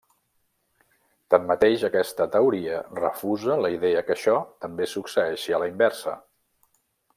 [1.33, 4.35] Tanmateix aquesta teoria refusa la idea que això
[4.67, 6.19] també succeeixi a la inversa.